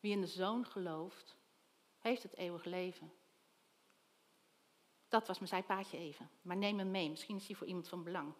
[0.00, 1.36] Wie in de zoon gelooft,
[1.98, 3.12] heeft het eeuwig leven.
[5.08, 6.30] Dat was mijn zijpaadje even.
[6.42, 8.34] Maar neem hem mee, misschien is die voor iemand van belang.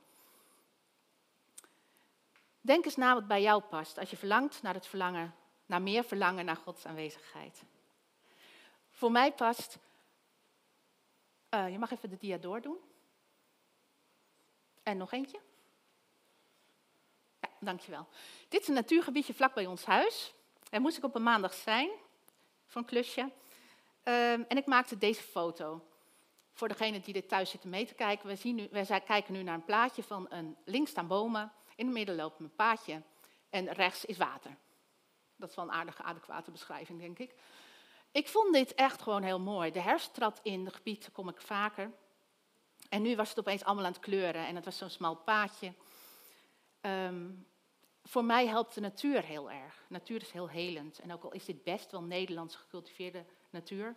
[2.64, 5.34] Denk eens na wat bij jou past als je verlangt naar het verlangen,
[5.66, 7.62] naar meer verlangen naar Gods aanwezigheid.
[8.90, 9.78] Voor mij past,
[11.50, 12.78] uh, je mag even de dia doordoen.
[14.82, 15.40] En nog eentje.
[17.40, 18.06] Ja, dankjewel.
[18.48, 20.34] Dit is een natuurgebiedje vlak bij ons huis.
[20.70, 21.90] Daar moest ik op een maandag zijn,
[22.66, 23.20] voor een klusje.
[23.20, 25.86] Um, en ik maakte deze foto.
[26.52, 29.42] Voor degene die dit thuis zitten mee te kijken, we, zien nu, we kijken nu
[29.42, 33.02] naar een plaatje van een links staan bomen, in het midden loopt een paadje
[33.50, 34.56] en rechts is water.
[35.36, 37.34] Dat is wel een aardige, adequate beschrijving, denk ik.
[38.12, 39.70] Ik vond dit echt gewoon heel mooi.
[39.70, 41.90] De herfst trad in, het gebied kom ik vaker.
[42.88, 45.72] En nu was het opeens allemaal aan het kleuren en het was zo'n smal paadje.
[46.80, 47.46] Um,
[48.02, 49.84] voor mij helpt de natuur heel erg.
[49.88, 50.98] Natuur is heel helend.
[50.98, 53.96] En ook al is dit best wel Nederlands gecultiveerde natuur,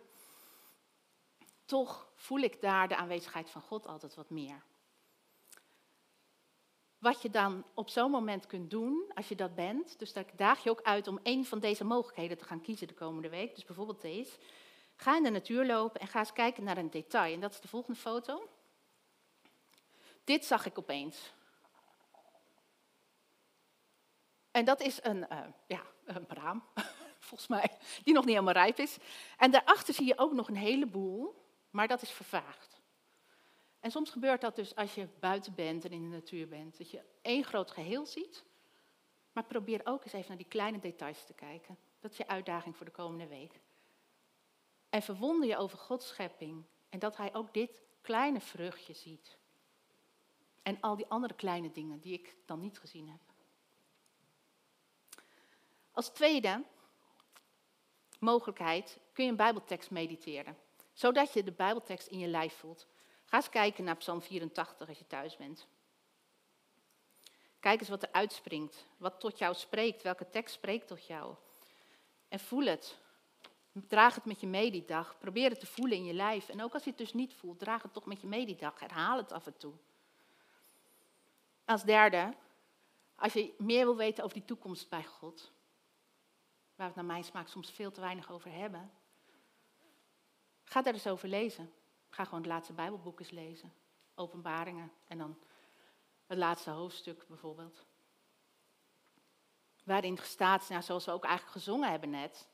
[1.64, 4.62] toch voel ik daar de aanwezigheid van God altijd wat meer.
[7.06, 10.62] Wat je dan op zo'n moment kunt doen, als je dat bent, dus daar daag
[10.62, 13.54] je ook uit om een van deze mogelijkheden te gaan kiezen de komende week.
[13.54, 14.38] Dus bijvoorbeeld deze.
[14.96, 17.34] Ga in de natuur lopen en ga eens kijken naar een detail.
[17.34, 18.48] En dat is de volgende foto.
[20.24, 21.32] Dit zag ik opeens.
[24.50, 26.62] En dat is een, uh, ja, een braam,
[27.28, 27.70] volgens mij,
[28.04, 28.96] die nog niet helemaal rijp is.
[29.38, 31.44] En daarachter zie je ook nog een heleboel
[31.76, 32.75] maar dat is vervaagd.
[33.86, 36.90] En soms gebeurt dat dus als je buiten bent en in de natuur bent, dat
[36.90, 38.44] je één groot geheel ziet,
[39.32, 41.78] maar probeer ook eens even naar die kleine details te kijken.
[42.00, 43.60] Dat is je uitdaging voor de komende week.
[44.88, 47.70] En verwonder je over Gods schepping en dat Hij ook dit
[48.00, 49.38] kleine vruchtje ziet.
[50.62, 53.20] En al die andere kleine dingen die ik dan niet gezien heb.
[55.90, 56.64] Als tweede
[58.18, 60.56] mogelijkheid kun je een Bijbeltekst mediteren,
[60.92, 62.86] zodat je de Bijbeltekst in je lijf voelt.
[63.26, 65.66] Ga eens kijken naar Psalm 84 als je thuis bent.
[67.60, 71.34] Kijk eens wat er uitspringt, wat tot jou spreekt, welke tekst spreekt tot jou.
[72.28, 72.98] En voel het.
[73.72, 75.18] Draag het met je mee die dag.
[75.18, 76.48] Probeer het te voelen in je lijf.
[76.48, 78.56] En ook als je het dus niet voelt, draag het toch met je mee die
[78.56, 78.80] dag.
[78.80, 79.72] Herhaal het af en toe.
[81.64, 82.34] Als derde,
[83.14, 85.52] als je meer wil weten over die toekomst bij God,
[86.74, 88.90] waar we het naar mijn smaak soms veel te weinig over hebben,
[90.64, 91.72] ga daar eens over lezen.
[92.16, 93.72] Ga gewoon het laatste Bijbelboek eens lezen.
[94.14, 95.38] Openbaringen en dan
[96.26, 97.84] het laatste hoofdstuk bijvoorbeeld.
[99.84, 102.48] Waarin staat, nou, zoals we ook eigenlijk gezongen hebben net,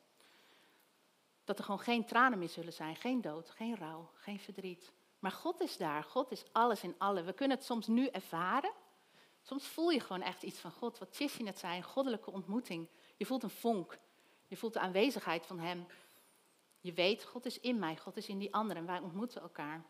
[1.45, 4.93] dat er gewoon geen tranen meer zullen zijn, geen dood, geen rouw, geen verdriet.
[5.19, 7.23] Maar God is daar, God is alles in alle.
[7.23, 8.73] We kunnen het soms nu ervaren.
[9.43, 12.89] Soms voel je gewoon echt iets van God, wat Chissy net zei, een goddelijke ontmoeting.
[13.17, 13.99] Je voelt een vonk,
[14.47, 15.87] je voelt de aanwezigheid van Hem.
[16.83, 19.85] Je weet, God is in mij, God is in die anderen, wij ontmoeten elkaar.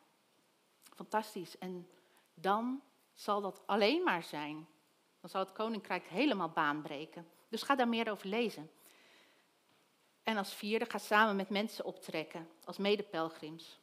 [0.95, 1.59] Fantastisch.
[1.59, 1.89] En
[2.35, 2.83] dan
[3.15, 4.67] zal dat alleen maar zijn.
[5.21, 7.29] Dan zal het koninkrijk helemaal baanbreken.
[7.49, 8.71] Dus ga daar meer over lezen.
[10.23, 13.81] En als vierde, ga samen met mensen optrekken, als medepelgrims.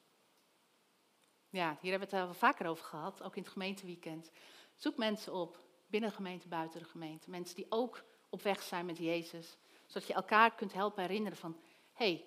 [1.50, 4.32] Ja, hier hebben we het al vaker over gehad, ook in het gemeenteweekend.
[4.76, 7.30] Zoek mensen op, binnen de gemeente, buiten de gemeente.
[7.30, 9.58] Mensen die ook op weg zijn met Jezus.
[9.86, 11.60] Zodat je elkaar kunt helpen herinneren van,
[11.94, 12.26] hé, hey,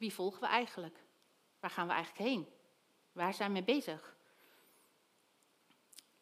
[0.00, 0.98] wie volgen we eigenlijk?
[1.58, 2.48] Waar gaan we eigenlijk heen?
[3.12, 4.16] Waar zijn we mee bezig?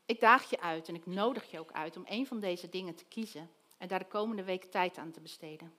[0.06, 2.94] Ik daag je uit en ik nodig je ook uit om een van deze dingen
[2.94, 5.76] te kiezen en daar de komende week tijd aan te besteden.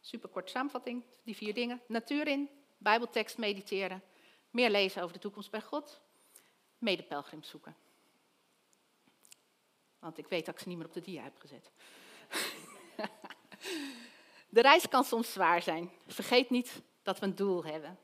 [0.00, 1.80] Super kort samenvatting, die vier dingen.
[1.86, 4.02] Natuur in, bijbeltekst mediteren,
[4.50, 6.00] meer lezen over de toekomst bij God,
[6.78, 7.76] medepelgrims zoeken.
[9.98, 11.70] Want ik weet dat ik ze niet meer op de dia heb gezet.
[14.52, 15.90] De reis kan soms zwaar zijn.
[16.06, 17.98] Vergeet niet dat we een doel hebben.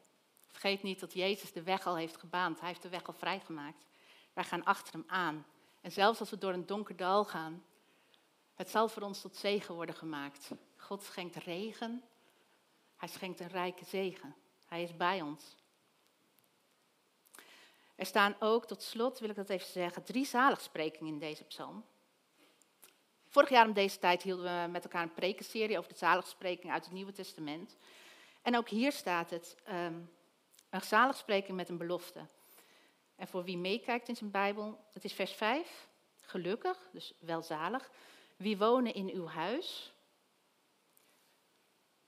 [0.47, 2.61] Vergeet niet dat Jezus de weg al heeft gebaand.
[2.61, 3.87] Hij heeft de weg al vrijgemaakt.
[4.33, 5.47] Wij gaan achter hem aan.
[5.81, 7.65] En zelfs als we door een donker dal gaan,
[8.55, 10.51] het zal voor ons tot zegen worden gemaakt.
[10.77, 12.03] God schenkt regen.
[12.97, 14.35] Hij schenkt een rijke zegen.
[14.67, 15.57] Hij is bij ons.
[17.95, 21.85] Er staan ook, tot slot wil ik dat even zeggen, drie zaligsprekingen in deze psalm.
[23.39, 26.85] Vorig jaar om deze tijd hielden we met elkaar een prekenserie over de zaligspreking uit
[26.85, 27.77] het Nieuwe Testament.
[28.43, 30.11] En ook hier staat het, um,
[30.71, 32.27] een zaligspreking met een belofte.
[33.17, 35.89] En voor wie meekijkt in zijn Bijbel, het is vers 5.
[36.21, 37.91] Gelukkig, dus welzalig,
[38.37, 39.93] wie wonen in uw huis.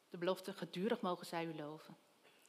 [0.09, 1.97] De belofte, gedurig mogen zij u loven.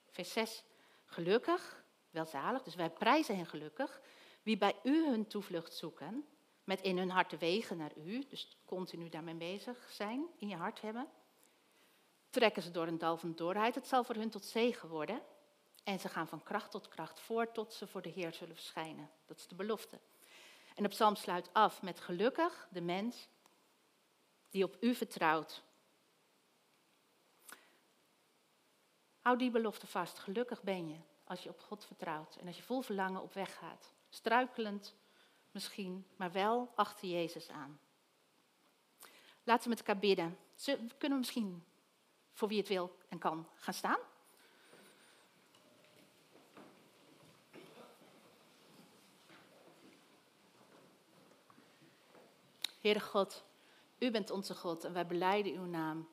[0.10, 0.64] Vers 6,
[1.06, 4.02] gelukkig, welzalig, dus wij prijzen hen gelukkig.
[4.44, 6.26] Wie bij u hun toevlucht zoeken,
[6.72, 10.82] met in hun hart wegen naar u, dus continu daarmee bezig zijn, in je hart
[10.82, 11.08] hebben.
[12.30, 15.22] Trekken ze door een dal van doorheid, het zal voor hun tot zegen worden.
[15.84, 19.10] En ze gaan van kracht tot kracht voor tot ze voor de Heer zullen verschijnen.
[19.26, 20.00] Dat is de belofte.
[20.76, 23.28] En de psalm sluit af met gelukkig de mens
[24.50, 25.64] die op u vertrouwt.
[29.20, 30.20] Hou die belofte vast.
[30.20, 33.58] Gelukkig ben je als je op God vertrouwt en als je vol verlangen op weg
[33.58, 33.94] gaat.
[34.10, 34.96] Struikelend
[35.52, 37.80] misschien, maar wel achter Jezus aan.
[39.44, 40.38] Laten we met elkaar bidden.
[40.64, 41.64] Kunnen we misschien,
[42.34, 44.00] voor wie het wil en kan, gaan staan?
[52.80, 53.44] Heere God,
[53.98, 56.10] u bent onze God en wij beleiden uw naam.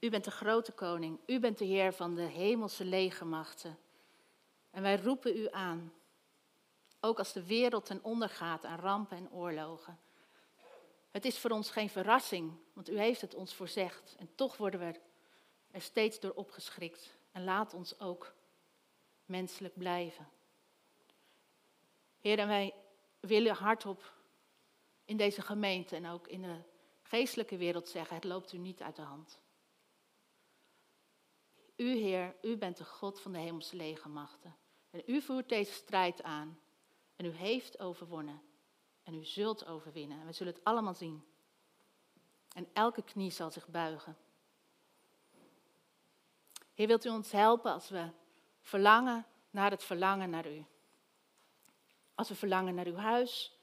[0.00, 3.78] U bent de grote koning, u bent de Heer van de hemelse legermachten.
[4.70, 5.92] En wij roepen u aan,
[7.00, 9.98] ook als de wereld ten onder gaat aan rampen en oorlogen.
[11.10, 14.14] Het is voor ons geen verrassing, want u heeft het ons voorzegd.
[14.18, 15.00] En toch worden we
[15.70, 17.16] er steeds door opgeschrikt.
[17.32, 18.34] En laat ons ook
[19.24, 20.28] menselijk blijven.
[22.20, 22.74] Heer, en wij
[23.20, 24.12] willen hardop
[25.04, 26.62] in deze gemeente en ook in de
[27.02, 29.38] geestelijke wereld zeggen, het loopt u niet uit de hand.
[31.76, 34.56] U, Heer, u bent de God van de hemelse legermachten.
[34.90, 36.58] En u voert deze strijd aan.
[37.18, 38.42] En u heeft overwonnen.
[39.02, 40.20] En u zult overwinnen.
[40.20, 41.24] En we zullen het allemaal zien.
[42.54, 44.16] En elke knie zal zich buigen.
[46.74, 48.10] Heer, wilt u ons helpen als we
[48.60, 50.64] verlangen naar het verlangen naar u?
[52.14, 53.58] Als we verlangen naar uw huis,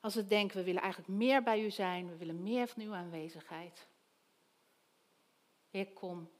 [0.00, 2.94] als we denken, we willen eigenlijk meer bij u zijn, we willen meer van uw
[2.94, 3.88] aanwezigheid.
[5.70, 6.30] Heer, kom.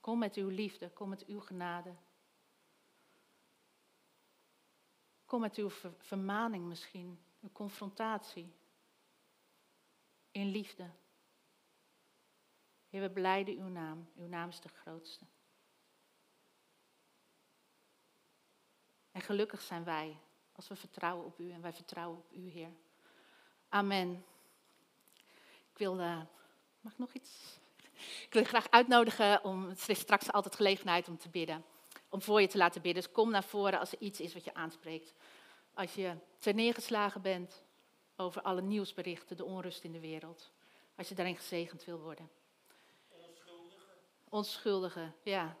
[0.00, 1.94] Kom met uw liefde, kom met uw genade.
[5.32, 8.52] Kom met uw vermaning misschien, uw confrontatie.
[10.30, 10.90] In liefde.
[12.88, 14.08] Heer, we beleiden uw naam.
[14.16, 15.24] Uw naam is de grootste.
[19.12, 20.16] En gelukkig zijn wij
[20.52, 22.72] als we vertrouwen op u en wij vertrouwen op u, Heer.
[23.68, 24.24] Amen.
[25.70, 26.22] Ik wil, uh,
[26.80, 27.60] mag ik nog iets?
[28.26, 31.64] Ik wil je graag uitnodigen om, het is straks altijd gelegenheid om te bidden.
[32.12, 33.02] Om voor je te laten bidden.
[33.02, 35.14] Dus kom naar voren als er iets is wat je aanspreekt.
[35.74, 37.62] Als je ter neergeslagen bent
[38.16, 40.50] over alle nieuwsberichten, de onrust in de wereld.
[40.96, 42.30] Als je daarin gezegend wil worden.
[43.08, 43.80] Onschuldige.
[44.28, 45.56] Onschuldige, ja.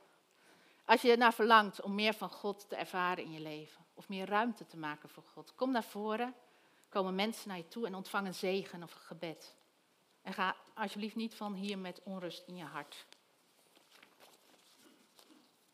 [0.84, 3.84] Als je ernaar verlangt om meer van God te ervaren in je leven.
[3.94, 5.54] Of meer ruimte te maken voor God.
[5.54, 6.34] Kom naar voren.
[6.88, 9.54] Komen mensen naar je toe en ontvang een zegen of een gebed.
[10.22, 13.06] En ga alsjeblieft niet van hier met onrust in je hart.